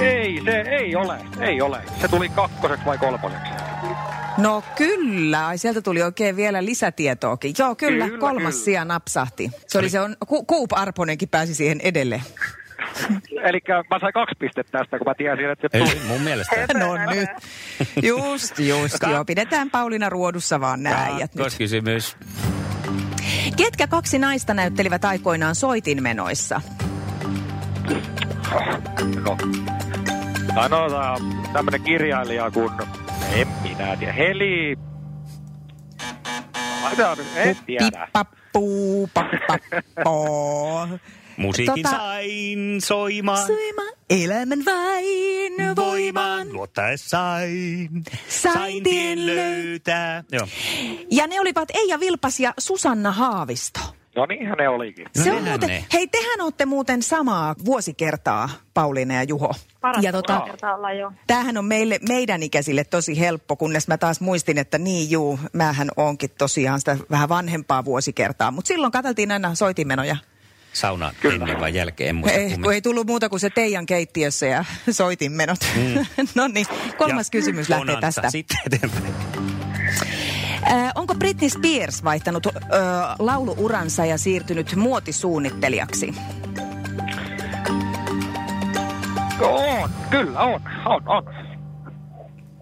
ei, 0.00 0.40
se 0.44 0.60
ei 0.60 0.96
ole. 0.96 1.18
Ei 1.40 1.60
ole. 1.62 1.82
Se 2.00 2.08
tuli 2.08 2.28
kakkoseksi 2.28 2.86
vai 2.86 2.98
kolmoseksi? 2.98 3.52
No 4.38 4.62
kyllä, 4.76 5.46
ai 5.46 5.58
sieltä 5.58 5.82
tuli 5.82 6.02
oikein 6.02 6.36
vielä 6.36 6.64
lisätietoakin. 6.64 7.54
Joo, 7.58 7.74
kyllä, 7.74 8.04
Kyllä, 8.04 8.18
kolmas 8.18 8.54
kyllä. 8.54 8.64
sija 8.64 8.84
napsahti. 8.84 9.50
Se 9.66 9.78
oli 9.78 9.90
se 9.90 10.00
on, 10.00 10.16
Ku, 10.26 10.44
Kuup 10.44 10.72
Arponenkin 10.72 11.28
pääsi 11.28 11.54
siihen 11.54 11.80
edelle. 11.80 12.22
Eli 13.48 13.60
mä 13.90 13.98
sain 14.00 14.12
kaksi 14.12 14.34
pistettä 14.38 14.78
tästä, 14.78 14.98
kun 14.98 15.06
mä 15.06 15.14
tiesin, 15.14 15.50
että 15.50 15.68
se 15.72 15.78
tuli. 15.78 15.90
Ei, 15.90 16.08
mun 16.08 16.20
mielestä. 16.20 16.56
No 16.74 16.96
nyt. 16.96 17.30
Just, 18.02 18.58
just, 18.58 19.02
joo. 19.10 19.24
Pidetään 19.24 19.70
Pauliina 19.70 20.08
ruodussa 20.08 20.60
vaan 20.60 20.82
nämä 20.82 21.04
äijät 21.04 21.34
nyt. 21.34 21.54
kysymys. 21.58 22.16
Ketkä 23.56 23.86
kaksi 23.86 24.18
naista 24.18 24.54
näyttelivät 24.54 25.04
aikoinaan 25.04 25.54
soitinmenoissa? 25.54 26.60
No. 29.24 29.36
Sanotaan 30.54 31.20
tämmönen 31.52 31.82
kirjailija 31.82 32.50
kuin, 32.50 32.70
en 33.32 33.48
minä 33.62 33.96
tiedä, 33.96 34.12
Heli... 34.12 34.76
Laitetaan, 36.82 37.18
en 37.36 37.56
tiedä. 37.66 38.04
Pippappu, 38.04 39.10
pappappo. 39.14 40.88
Musiikin 41.38 41.86
Tota- 41.86 41.90
sain 41.90 42.80
soimaan. 42.80 43.46
Soima 43.46 43.82
elämän 44.10 44.64
vain 44.64 45.76
voimaan. 45.76 46.52
Luottaessain. 46.52 47.88
Sain 48.28 48.82
tien 48.82 49.26
löytää. 49.26 50.24
Joo. 50.32 50.48
Ja 51.10 51.26
ne 51.26 51.40
olivat 51.40 51.68
Eija 51.74 52.00
Vilpas 52.00 52.40
ja 52.40 52.54
Susanna 52.58 53.12
Haavisto. 53.12 53.80
No 54.16 54.26
niinhän 54.26 54.58
ne 54.58 54.68
olikin. 54.68 55.06
No 55.16 55.24
Se 55.24 55.32
on 55.32 55.44
muuten, 55.44 55.68
ne. 55.68 55.84
hei, 55.92 56.06
tehän 56.06 56.40
olette 56.40 56.66
muuten 56.66 57.02
samaa 57.02 57.54
vuosikertaa, 57.64 58.48
Pauliina 58.74 59.14
ja 59.14 59.22
Juho. 59.22 59.54
Paras 59.80 60.04
ja 60.04 60.12
tota, 60.12 60.40
olla 60.42 61.12
tämähän 61.26 61.56
on 61.56 61.64
meille, 61.64 61.98
meidän 62.08 62.42
ikäisille 62.42 62.84
tosi 62.84 63.18
helppo, 63.20 63.56
kunnes 63.56 63.88
mä 63.88 63.98
taas 63.98 64.20
muistin, 64.20 64.58
että 64.58 64.78
niin 64.78 65.10
juu, 65.10 65.38
mähän 65.52 65.88
onkin 65.96 66.30
tosiaan 66.38 66.78
sitä 66.78 66.96
vähän 67.10 67.28
vanhempaa 67.28 67.84
vuosikertaa. 67.84 68.50
Mutta 68.50 68.68
silloin 68.68 68.92
katseltiin 68.92 69.32
aina 69.32 69.54
soitimenoja. 69.54 70.16
Saunaan 70.78 71.14
ennen 71.32 71.60
vai 71.60 71.74
jälkeen, 71.74 72.08
en 72.10 72.16
muista 72.16 72.38
Ei, 72.38 72.44
kummin. 72.44 72.62
kun 72.62 72.72
ei 72.72 72.82
tullut 72.82 73.06
muuta 73.06 73.28
kuin 73.28 73.40
se 73.40 73.50
teidän 73.50 73.86
keittiössä 73.86 74.46
ja 74.46 74.64
soitinmenot. 74.90 75.58
Mm. 75.76 76.06
no 76.34 76.48
niin, 76.48 76.66
kolmas 76.98 77.26
Ja 77.26 77.30
kysymys 77.30 77.68
lähtee 77.68 78.00
tästä. 78.00 78.30
Sitten 78.30 78.58
eteenpäin. 78.66 79.14
Äh, 80.70 80.92
onko 80.94 81.14
Britney 81.14 81.50
Spears 81.50 82.04
vaihtanut 82.04 82.46
äh, 82.46 82.52
lauluuransa 83.18 84.04
ja 84.04 84.18
siirtynyt 84.18 84.76
muotisuunnittelijaksi? 84.76 86.14
On, 89.40 89.90
kyllä 90.10 90.40
on, 90.40 90.60
on, 90.86 91.08
on. 91.08 91.47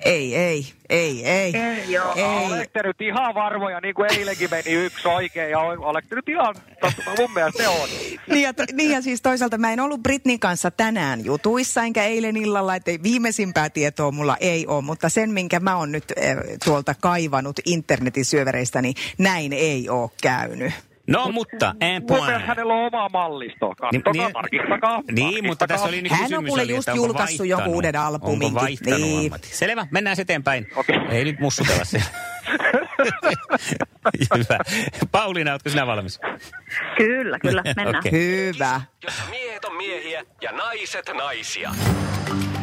Ei, 0.04 0.36
ei, 0.36 0.66
ei, 0.88 1.26
ei. 1.26 1.56
Ei 1.56 1.92
joo. 1.92 2.14
Ei. 2.16 2.24
Olette 2.24 2.82
nyt 2.82 3.00
ihan 3.00 3.34
varmoja, 3.34 3.80
niin 3.80 3.94
kuin 3.94 4.12
eilenkin 4.12 4.50
meni 4.50 4.72
yksi 4.72 5.08
oikein, 5.08 5.50
ja 5.50 5.58
olette 5.58 6.14
nyt 6.14 6.28
ihan, 6.28 6.54
totta, 6.80 7.02
mun 7.18 7.32
mielestä 7.34 7.62
se 7.62 7.68
on. 7.68 7.88
Niin 8.30 8.42
ja, 8.42 8.54
to, 8.54 8.64
niin 8.72 8.90
ja 8.90 9.02
siis 9.02 9.22
toisaalta 9.22 9.58
mä 9.58 9.72
en 9.72 9.80
ollut 9.80 10.02
Britnin 10.02 10.40
kanssa 10.40 10.70
tänään 10.70 11.24
jutuissa, 11.24 11.82
enkä 11.82 12.04
eilen 12.04 12.36
illalla, 12.36 12.74
että 12.74 12.90
viimeisimpää 13.02 13.70
tietoa 13.70 14.10
mulla 14.10 14.36
ei 14.40 14.66
ole, 14.66 14.82
mutta 14.82 15.08
sen, 15.08 15.30
minkä 15.30 15.60
mä 15.60 15.76
oon 15.76 15.92
nyt 15.92 16.04
äh, 16.18 16.36
tuolta 16.64 16.94
kaivannut 17.00 17.60
internetin 17.66 18.24
syövereistä, 18.24 18.82
niin 18.82 18.94
näin 19.18 19.52
ei 19.52 19.88
ole 19.88 20.10
käynyt. 20.22 20.72
No, 21.08 21.28
mutta 21.32 21.74
en 21.80 22.02
Mun 22.02 22.06
point. 22.06 22.24
mielestä 22.24 22.46
hänellä 22.46 22.74
on 22.74 22.80
oma 22.86 23.08
mallisto. 23.08 23.68
Kattokaa, 23.68 24.12
Niin, 24.12 24.32
tarkistakaa. 24.32 25.02
Niin, 25.12 25.46
mutta 25.46 25.66
tässä 25.66 25.86
oli 25.86 26.02
nyt 26.02 26.12
Hän 26.12 26.34
on 26.38 26.44
kuule 26.46 26.62
oli, 26.62 26.72
just 26.74 26.88
onko 26.88 26.96
julkaissut 27.06 27.46
jonkun 27.46 27.74
uuden 27.74 27.96
albuminkin. 27.96 28.46
Onko 28.46 28.60
vaihtanut 28.60 29.00
Niin. 29.00 29.26
ammatti? 29.32 29.48
Selvä, 29.48 29.86
mennään 29.90 30.20
eteenpäin. 30.20 30.66
Okei. 30.76 30.96
Ei 31.10 31.24
nyt 31.24 31.40
mussutella 31.40 31.84
siellä. 31.84 32.06
Hyvä. 34.36 34.58
Pauliina, 35.12 35.50
oletko 35.52 35.68
sinä 35.70 35.86
valmis? 35.86 36.20
Kyllä, 36.96 37.38
kyllä, 37.38 37.62
mennään. 37.76 37.96
Okei. 37.96 38.12
Hyvä. 38.12 38.80
Jossa 39.04 39.22
miehet 39.30 39.64
on 39.64 39.76
miehiä 39.76 40.24
ja 40.42 40.52
naiset 40.52 41.10
naisia. 41.14 41.70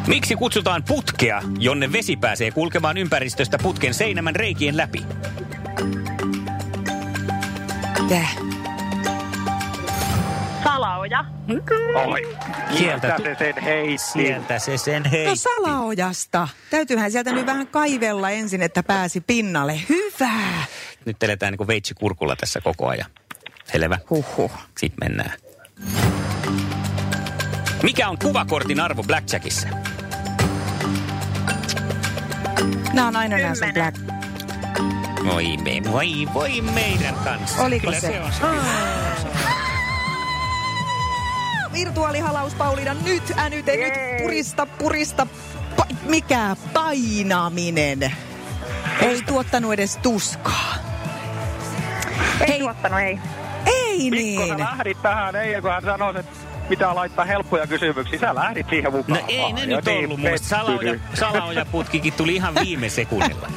Miksi 0.08 0.36
kutsutaan 0.36 0.84
putkea, 0.88 1.42
jonne 1.60 1.92
vesi 1.92 2.16
pääsee 2.18 2.52
kulkemaan 2.52 2.98
ympäristöstä 2.98 3.58
putken 3.64 3.94
seinämän 3.94 4.36
reikien 4.36 4.78
läpi? 4.78 5.04
Täh. 8.14 8.38
Salaoja. 10.64 11.26
Oi, 12.06 12.38
Sieltä 12.78 13.18
se 13.24 13.36
sen 13.40 13.64
heitti. 13.64 13.98
Sieltä 13.98 14.60
se 14.60 14.78
sen 14.78 15.06
hei. 15.06 15.26
No 15.26 15.36
salaojasta. 15.36 16.48
Täytyyhän 16.70 17.12
sieltä 17.12 17.32
nyt 17.32 17.46
vähän 17.46 17.68
kaivella 17.68 18.30
ensin, 18.30 18.62
että 18.62 18.84
pääsi 18.84 19.22
pinnalle. 19.22 19.80
Hyvä. 19.90 20.32
Nyt 21.06 21.24
eletään 21.24 21.52
niin 21.52 21.58
kuin 21.58 21.68
veitsi 21.68 21.94
kurkulla 21.94 22.36
tässä 22.36 22.62
koko 22.62 22.88
ajan. 22.88 23.10
Selvä. 23.72 24.00
Huhhuh. 24.10 24.52
Sitten 24.78 25.10
mennään. 25.10 25.40
Mikä 27.84 28.10
on 28.10 28.18
kuvakortin 28.24 28.80
arvo 28.80 29.04
Blackjackissa? 29.04 29.68
Nämä 32.94 33.08
on 33.08 33.16
aina 33.16 33.38
nämä 33.38 33.56
sun 33.56 33.74
black. 33.74 34.13
Voi 35.26 35.58
me, 35.58 35.92
voi, 35.92 36.28
voi 36.34 36.62
meidän 36.62 37.16
kanssa. 37.16 37.64
Oliko 37.64 37.88
Kyllä 37.88 38.00
se? 38.00 38.08
se 38.08 38.22
on 38.22 38.32
se. 38.32 38.42
Virtuaalihalaus 41.74 42.54
Pauliina, 42.56 42.94
nyt 42.94 43.24
änyte, 43.38 43.72
nyt 43.72 43.80
Jee. 43.96 44.20
purista, 44.22 44.66
purista. 44.66 45.28
Pa- 45.82 45.96
mikä 46.06 46.56
painaminen. 46.74 48.16
Ei 49.02 49.22
tuottanut 49.22 49.74
edes 49.74 49.98
tuskaa. 49.98 50.74
Ei 52.42 52.48
Hei. 52.48 52.60
tuottanut, 52.60 53.00
ei. 53.00 53.20
Ei 53.66 54.12
Mikko, 54.12 54.48
sä 54.48 54.56
niin. 54.56 54.66
lähdit 54.66 55.02
tähän, 55.02 55.36
ei, 55.36 55.62
kun 55.62 55.72
hän 55.72 55.84
sanoi, 55.84 56.20
että 56.20 56.32
pitää 56.70 56.96
laittaa 56.96 57.26
helppoja 57.26 57.68
kysymyksiä. 57.68 58.20
Sä 58.20 58.36
lähdit 58.36 58.68
siihen 58.70 58.92
No 58.92 58.98
mukaan. 58.98 59.20
ei 59.28 59.54
ne 59.54 59.62
Ja 59.62 59.66
nyt 59.76 59.86
niin 59.86 60.06
ollut. 60.06 60.20
Mun 60.20 60.40
salaoja, 60.42 60.96
salaojaputkikin 61.14 62.14
tuli 62.14 62.36
ihan 62.36 62.56
viime 62.56 62.90
sekunnilla. 62.90 63.48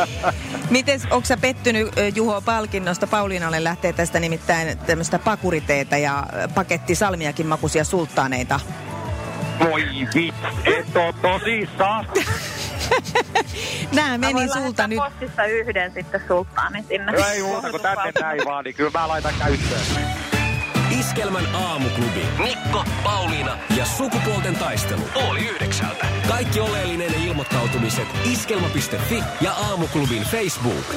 Miten, 0.70 1.00
onko 1.10 1.26
sä 1.26 1.36
pettynyt 1.36 1.88
Juho 2.14 2.40
palkinnosta? 2.40 3.06
Pauliinalle 3.06 3.64
lähtee 3.64 3.92
tästä 3.92 4.20
nimittäin 4.20 4.78
tämmöistä 4.78 5.18
pakuriteetä 5.18 5.98
ja 5.98 6.26
paketti 6.54 6.94
salmiakin 6.94 7.46
makuisia 7.46 7.84
sulttaaneita. 7.84 8.60
Voi 9.60 9.84
vitsi, 10.14 10.32
et 10.64 10.96
oo 10.96 11.12
tosissaan. 11.12 12.06
Nämä 13.92 14.08
Mä 14.08 14.18
meni 14.18 14.48
sulta 14.52 14.86
nyt. 14.86 14.98
postissa 14.98 15.44
yhden 15.44 15.92
sitten 15.92 16.20
sulttaani 16.28 16.84
sinne. 16.88 17.12
Ei 17.32 17.42
muuta 17.42 17.70
kuin 17.70 17.82
tänne 17.82 18.12
näin 18.20 18.40
vaan, 18.44 18.64
niin 18.64 18.74
kyllä 18.74 18.90
mä 18.94 19.08
laitan 19.08 19.34
käyttöön. 19.38 19.80
Iskelmän 20.98 21.54
aamuklubi. 21.54 22.26
Mikko, 22.42 22.84
Pauliina 23.04 23.58
ja 23.76 23.84
sukupuolten 23.84 24.56
taistelu. 24.56 25.02
Oli 25.14 25.40
yhdeksältä. 25.40 26.06
Kaikki 26.28 26.60
oleellinen 26.60 27.14
ilmoittautumiset 27.14 28.08
iskelma.fi 28.32 29.22
ja 29.40 29.52
aamuklubin 29.52 30.22
Facebook. 30.22 30.94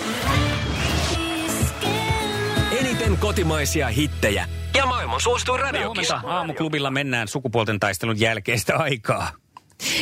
Eniten 2.80 3.18
kotimaisia 3.18 3.88
hittejä 3.88 4.46
ja 4.76 4.86
maailman 4.86 5.22
suosituin 5.22 5.60
radiokisa. 5.60 6.14
Huomenta 6.20 6.38
aamuklubilla 6.38 6.92
mennään 6.92 7.28
sukupuolten 7.28 7.80
taistelun 7.80 8.20
jälkeistä 8.20 8.78
aikaa. 8.78 9.45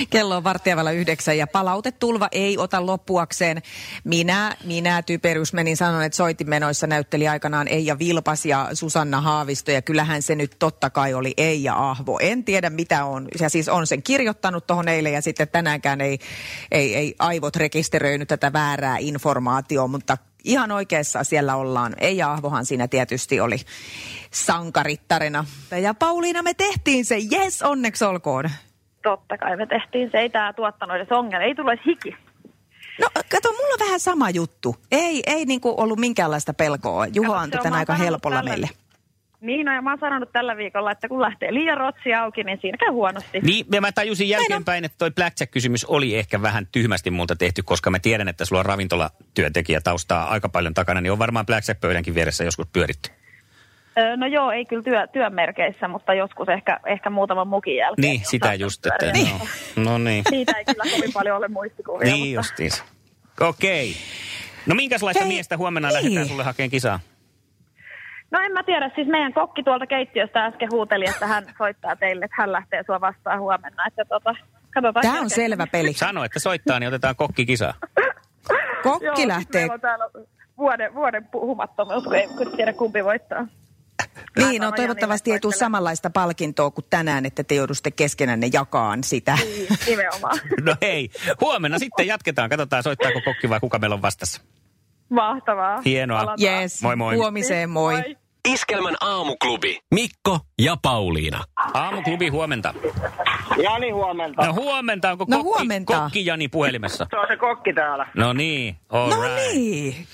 Kello 0.10 0.38
on 0.38 0.44
vartijavalla 0.44 0.92
yhdeksän 0.92 1.38
ja 1.38 1.48
palautetulva 1.48 2.28
ei 2.32 2.58
ota 2.58 2.86
loppuakseen. 2.86 3.62
Minä, 4.04 4.56
minä 4.66 5.02
typerys 5.02 5.54
menin 5.54 5.78
sanon, 5.78 6.04
että 6.04 6.16
soitimenoissa 6.16 6.88
näytteli 6.88 7.28
aikanaan 7.28 7.68
Eija 7.68 8.00
Vilpas 8.00 8.46
ja 8.46 8.70
Susanna 8.74 9.22
Haavisto 9.22 9.72
ja 9.72 9.82
kyllähän 9.82 10.22
se 10.22 10.36
nyt 10.36 10.56
totta 10.60 10.90
kai 10.90 11.14
oli 11.14 11.34
Eija 11.38 11.90
Ahvo. 11.90 12.20
En 12.22 12.44
tiedä 12.44 12.70
mitä 12.70 13.06
on, 13.06 13.28
ja 13.40 13.50
siis 13.50 13.70
on 13.70 13.88
sen 13.88 14.04
kirjoittanut 14.04 14.68
tuohon 14.68 14.88
eilen 14.88 15.14
ja 15.14 15.22
sitten 15.22 15.48
tänäänkään 15.48 16.02
ei, 16.02 16.20
ei, 16.72 16.96
ei 16.96 17.16
aivot 17.20 17.56
rekisteröinyt 17.56 18.28
tätä 18.28 18.54
väärää 18.54 18.98
informaatiota, 19.00 19.88
mutta 19.88 20.18
ihan 20.44 20.72
oikeassa 20.72 21.24
siellä 21.24 21.56
ollaan. 21.56 21.96
Eija 21.98 22.32
Ahvohan 22.32 22.66
siinä 22.66 22.88
tietysti 22.88 23.40
oli 23.40 23.58
sankarittarena. 24.32 25.46
Ja 25.82 25.94
Pauliina 25.94 26.42
me 26.42 26.54
tehtiin 26.54 27.06
se, 27.06 27.18
yes 27.32 27.62
onneksi 27.62 28.06
olkoon. 28.06 28.50
Totta 29.04 29.38
kai 29.38 29.58
me 29.58 29.66
tehtiin 29.66 30.10
se. 30.12 30.18
Ei 30.18 30.30
tämä 30.30 30.54
tuottanut 30.54 30.96
edes 30.96 31.12
ongelmia. 31.12 31.48
Ei 31.48 31.56
tullut 31.56 31.74
edes 31.74 31.86
hiki. 31.86 32.16
No 33.02 33.08
kato, 33.32 33.52
mulla 33.52 33.74
on 33.74 33.80
vähän 33.88 34.00
sama 34.00 34.30
juttu. 34.30 34.76
Ei, 34.92 35.24
ei 35.26 35.46
niinku 35.46 35.74
ollut 35.78 36.00
minkäänlaista 36.00 36.54
pelkoa. 36.54 37.06
Juho 37.14 37.28
Kato, 37.28 37.40
antoi 37.44 37.62
tämän 37.64 37.80
aika 37.80 37.94
helpolla 37.94 38.36
tällä- 38.36 38.50
meille. 38.50 38.70
Niin, 39.42 39.66
no, 39.66 39.74
ja 39.74 39.82
mä 39.82 39.90
oon 39.90 40.00
sanonut 40.00 40.32
tällä 40.32 40.58
viikolla, 40.58 40.92
että 40.92 41.08
kun 41.08 41.22
lähtee 41.22 41.54
liian 41.54 41.78
rotsi 41.78 42.14
auki, 42.14 42.44
niin 42.44 42.58
siinä 42.62 42.78
käy 42.78 42.90
huonosti. 42.90 43.40
Niin, 43.40 43.66
ja 43.72 43.82
mä 43.82 43.92
tajusin 43.92 44.30
jälkeenpäin, 44.30 44.86
että 44.86 44.98
toi 44.98 45.12
Blackjack-kysymys 45.12 45.86
oli 45.86 46.16
ehkä 46.16 46.42
vähän 46.42 46.68
tyhmästi 46.72 47.12
multa 47.12 47.36
tehty, 47.36 47.64
koska 47.64 47.90
mä 47.92 48.00
tiedän, 48.00 48.28
että 48.28 48.46
sulla 48.46 48.60
on 48.60 48.66
ravintolatyöntekijä 48.66 49.82
taustaa 49.82 50.30
aika 50.30 50.50
paljon 50.50 50.74
takana, 50.74 51.02
niin 51.02 51.12
on 51.12 51.20
varmaan 51.20 51.46
Blackjack-pöydänkin 51.46 52.16
vieressä 52.16 52.44
joskus 52.44 52.68
pyöritty. 52.74 53.10
No 54.18 54.28
joo, 54.28 54.52
ei 54.52 54.66
kyllä 54.66 54.84
työ, 54.84 55.08
työn 55.08 55.34
merkeissä, 55.34 55.88
mutta 55.88 56.14
joskus 56.14 56.50
ehkä, 56.50 56.80
ehkä 56.86 57.10
muutaman 57.10 57.48
mukin 57.48 57.76
jälkeen. 57.76 58.10
Niin, 58.10 58.22
sitä 58.26 58.54
just, 58.54 58.86
että 58.86 58.98
pyöriä. 59.00 59.34
no, 59.76 59.84
no 59.84 59.98
niin. 59.98 60.24
Siitä 60.30 60.52
ei 60.58 60.66
kyllä 60.66 60.84
kovin 60.96 61.14
paljon 61.14 61.38
ole 61.38 61.48
muistikuvia. 61.48 62.06
Niin 62.06 62.18
mutta... 62.18 62.36
justiinsa. 62.36 62.84
Okei. 63.42 63.94
No 64.66 64.76
minkälaista 64.76 65.24
Hei, 65.24 65.34
miestä 65.34 65.58
huomenna 65.58 65.90
niin. 65.90 65.96
lähdetään 65.96 66.28
sulle 66.28 66.44
hakemaan 66.44 66.70
kisaa? 66.70 67.00
No 68.32 68.40
en 68.40 68.52
mä 68.52 68.64
tiedä, 68.64 68.92
siis 68.96 69.08
meidän 69.08 69.34
kokki 69.34 69.64
tuolta 69.64 69.88
keittiöstä 69.88 70.46
äsken 70.46 70.72
huuteli, 70.72 71.06
että 71.10 71.28
hän 71.28 71.46
soittaa 71.58 71.96
teille, 71.96 72.26
että 72.26 72.36
hän 72.40 72.52
lähtee 72.52 72.84
sua 72.86 73.02
vastaan 73.02 73.40
huomenna. 73.40 73.86
Että 73.88 74.06
tota, 74.06 74.36
katsotaan. 74.74 75.02
Tämä 75.02 75.14
on 75.14 75.20
kerkeekö. 75.20 75.36
selvä 75.36 75.68
peli. 75.72 75.94
Sano, 75.94 76.24
että 76.24 76.40
soittaa, 76.40 76.80
niin 76.80 76.88
otetaan 76.88 77.16
kokki 77.16 77.46
kisaa. 77.46 77.74
Kokki 78.84 79.06
Joo, 79.06 79.16
sit 79.16 79.26
lähtee. 79.26 79.62
Meillä 79.62 79.74
on 79.74 79.82
täällä 79.82 80.10
vuoden, 80.58 80.96
vuoden 80.96 81.28
puhumattomuus, 81.28 82.04
kun 82.04 82.16
ei 82.16 82.28
kun 82.28 82.52
tiedä 82.56 82.74
kumpi 82.74 83.04
voittaa. 83.04 83.48
Niin, 84.38 84.62
no 84.62 84.72
toivottavasti 84.72 85.32
ei 85.32 85.40
tule 85.40 85.54
samanlaista 85.54 86.10
palkintoa 86.10 86.72
kuin 86.72 86.86
tänään, 86.90 87.26
että 87.26 87.44
te 87.44 87.56
joudu 87.56 87.74
sitten 87.74 87.94
keskenänne 87.94 88.50
jakaan 88.54 89.04
sitä. 89.04 89.38
Niin, 89.44 89.68
nimenomaan. 89.88 90.40
No 90.62 90.76
hei, 90.82 91.10
huomenna 91.42 91.80
sitten 91.80 92.08
jatketaan. 92.08 92.50
Katsotaan, 92.50 92.84
soittaako 92.84 93.22
kokki 93.26 93.50
vai 93.50 93.60
kuka 93.60 93.80
meillä 93.80 93.94
on 93.94 94.02
vastassa. 94.02 94.42
Mahtavaa. 95.10 95.82
Hienoa. 95.86 96.20
Palataan. 96.20 96.62
Yes, 96.62 96.82
Moi 96.82 96.96
moi. 96.96 97.16
huomiseen 97.16 97.70
moi. 97.70 97.94
Moi. 97.94 98.16
Iskelmän 98.50 98.96
aamuklubi. 99.02 99.80
Mikko 99.94 100.40
ja 100.62 100.78
Pauliina. 100.82 101.44
Aamuklubi 101.74 102.28
huomenta. 102.28 102.74
Jani 103.64 103.90
huomenta. 103.92 104.46
No 104.46 104.54
huomenta, 104.54 105.12
onko 105.12 105.26
No 105.28 105.38
kokki, 105.38 105.44
huomenta. 105.44 105.94
kokki 106.00 106.26
Jani 106.26 106.48
puhelimessa? 106.48 107.08
Se 107.10 107.18
on 107.18 107.28
se 107.28 107.38
kokki 107.38 107.74
täällä. 107.74 108.08
No 108.18 108.34
niin, 108.34 108.76
all 108.90 109.10
No 109.10 109.22
right. 109.22 109.54
niin. 109.54 110.08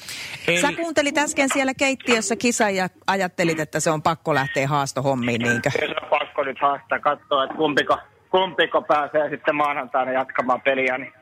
Eli, 0.48 0.62
Sä 0.62 0.72
kuuntelit 0.74 1.18
äsken 1.18 1.50
siellä 1.54 1.74
keittiössä 1.74 2.36
kisa 2.36 2.70
ja 2.70 2.90
ajattelit, 3.08 3.60
että 3.60 3.80
se 3.80 3.92
on 3.92 4.02
pakko 4.02 4.36
lähteä 4.36 4.68
haastohommiin, 4.68 5.42
niinkö? 5.42 5.70
Se 5.72 5.86
on 5.86 6.10
pakko 6.10 6.44
nyt 6.44 6.58
haastaa, 6.62 7.00
katsoa, 7.00 7.44
että 7.44 7.56
kumpiko, 7.58 7.98
kumpiko 8.32 8.82
pääsee 8.82 9.30
sitten 9.30 9.56
maanantaina 9.56 10.12
jatkamaan 10.12 10.62
peliä. 10.62 10.98
Niin. 10.98 11.14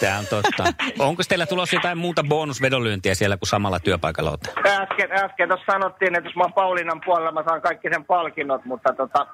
Tämä 0.00 0.18
on 0.18 0.24
totta. 0.30 0.64
Onko 0.98 1.22
teillä 1.28 1.46
tulossa 1.46 1.76
jotain 1.76 1.98
muuta 1.98 2.24
bonusvedonlyöntiä 2.28 3.14
siellä, 3.14 3.36
kun 3.36 3.48
samalla 3.48 3.80
työpaikalla 3.80 4.30
olette? 4.30 4.50
Äsken, 4.66 5.12
äsken 5.12 5.48
tuossa 5.48 5.72
sanottiin, 5.72 6.16
että 6.16 6.28
jos 6.28 6.36
mä 6.36 6.42
oon 6.42 6.52
Paulinan 6.52 7.00
puolella, 7.04 7.32
mä 7.32 7.44
saan 7.48 7.62
kaikki 7.62 7.88
sen 7.92 8.04
palkinnot, 8.04 8.64
mutta 8.64 8.92
tota, 8.92 9.26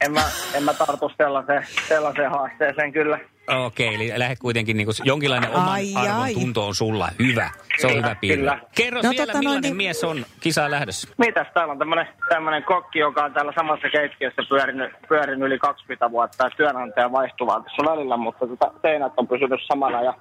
en 0.00 0.12
mä, 0.12 0.20
en 0.54 0.62
mä 0.62 0.74
tartu 0.74 1.10
sellaiseen, 1.16 1.66
sellaiseen 1.88 2.30
haasteeseen 2.30 2.92
kyllä. 2.92 3.18
Okei, 3.66 3.94
eli 3.94 4.12
lähde 4.16 4.36
kuitenkin 4.36 4.76
niin 4.76 4.86
kuin, 4.86 4.94
jonkinlainen 5.04 5.50
oman 5.50 5.68
Ai, 5.68 5.92
arvon 5.96 6.22
ai. 6.22 6.34
tunto 6.34 6.66
on 6.66 6.74
sulla. 6.74 7.08
Hyvä. 7.18 7.50
Se 7.78 7.86
on 7.86 7.92
Kyllä, 7.92 8.06
hyvä 8.06 8.16
piirre. 8.20 8.36
kyllä. 8.38 8.58
Kerro 8.76 9.00
No 9.02 9.10
vielä, 9.10 9.26
tota 9.26 9.38
millainen 9.38 9.62
niin- 9.62 9.76
mies 9.76 10.04
on 10.04 10.24
kisaan 10.40 10.70
lähdössä. 10.70 11.08
Mitäs, 11.18 11.46
täällä 11.54 11.72
on 11.72 11.78
tämmönen, 11.78 12.08
tämmönen 12.28 12.62
kokki, 12.62 12.98
joka 12.98 13.24
on 13.24 13.32
täällä 13.32 13.52
samassa 13.56 13.88
keittiössä 13.88 14.42
pyörinyt, 14.48 14.92
pyörinyt 15.08 15.46
yli 15.46 15.58
20 15.58 16.10
vuotta 16.10 16.44
ja 16.44 16.50
työnantaja 16.50 17.12
vaihtuvaa 17.12 17.60
tässä 17.60 17.90
välillä, 17.90 18.16
mutta 18.16 18.46
tota, 18.46 18.70
seinät 18.82 19.12
on 19.16 19.28
pysynyt 19.28 19.60
samana 19.68 20.02
ja 20.02 20.14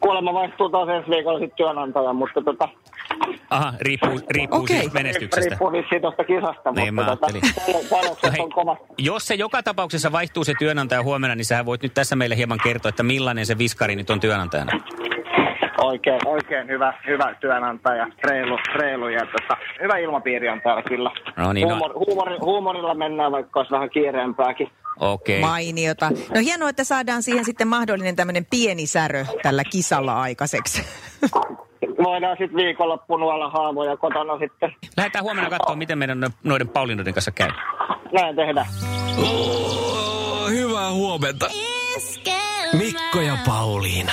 kuulemma 0.00 0.34
vaihtuu 0.34 0.68
taas 0.70 0.88
ensi 0.88 1.10
viikolla 1.10 1.38
sitten 1.38 1.56
työnantaja, 1.56 2.12
mutta 2.12 2.42
tota, 2.42 2.68
Aha, 3.50 3.72
riippuu, 3.80 4.20
riippuu 4.30 4.60
Okei. 4.60 4.76
siis 4.80 4.92
menestyksestä. 4.92 5.48
riippuu 5.50 5.72
vissiin 5.72 6.02
tuosta 6.02 6.24
kisasta, 6.24 6.70
Niin, 6.72 6.94
mutta 6.94 7.16
tota, 7.16 7.26
panokset 7.90 8.22
No 8.24 8.30
hei, 8.32 8.40
on 8.40 8.52
kovat. 8.52 8.78
jos 8.98 9.26
se 9.26 9.34
joka 9.34 9.62
tapauksessa 9.62 10.12
vaihtuu 10.12 10.44
se 10.44 10.52
työnantaja 10.58 11.02
huomenna, 11.02 11.34
niin 11.34 11.44
sä 11.44 11.66
voit 11.66 11.82
nyt 11.82 11.94
tässä 11.94 12.16
meille 12.16 12.36
hieman 12.36 12.58
kertoa, 12.64 12.88
että 12.88 13.02
millainen 13.02 13.46
se 13.46 13.58
viskari 13.58 13.96
nyt 13.96 14.10
on 14.10 14.20
työnantajana. 14.20 14.72
Oikein, 15.82 16.20
oikein 16.26 16.68
hyvä, 16.68 16.94
hyvä 17.06 17.34
työnantaja, 17.40 18.06
reilu, 18.24 18.58
reilu 18.74 19.08
ja 19.08 19.20
tota, 19.20 19.56
hyvä 19.82 19.96
ilmapiiri 19.96 20.48
on 20.48 20.60
täällä 20.60 20.82
kyllä. 20.82 21.10
No 21.36 21.52
niin, 21.52 21.68
no- 21.68 21.74
Huumor, 21.74 21.92
huumori, 21.94 22.36
huumorilla 22.40 22.94
mennään, 22.94 23.32
vaikka 23.32 23.60
olisi 23.60 23.70
vähän 23.72 23.90
kiireempääkin. 23.90 24.68
Okei. 25.00 25.40
Mainiota. 25.40 26.10
No 26.34 26.40
hienoa, 26.40 26.68
että 26.68 26.84
saadaan 26.84 27.22
siihen 27.22 27.44
sitten 27.44 27.68
mahdollinen 27.68 28.16
tämmöinen 28.16 28.46
pieni 28.50 28.86
särö 28.86 29.24
tällä 29.42 29.64
kisalla 29.64 30.20
aikaiseksi. 30.20 30.82
Voidaan 32.04 32.36
sitten 32.40 32.56
viikonloppuna 32.56 33.24
olla 33.26 33.50
haamoja 33.50 33.96
kotona 33.96 34.38
sitten. 34.38 34.74
Lähdetään 34.96 35.24
huomenna 35.24 35.50
katsomaan, 35.50 35.78
miten 35.78 35.98
meidän 35.98 36.20
no- 36.20 36.30
noiden 36.44 36.68
Paulinoiden 36.68 37.14
kanssa 37.14 37.30
käy. 37.30 37.50
Näin 38.12 38.36
tehdään. 38.36 38.66
Oh, 39.18 40.48
hyvää 40.50 40.90
huomenta. 40.92 41.50
Mikko 42.72 43.20
ja 43.20 43.38
Pauliina. 43.46 44.12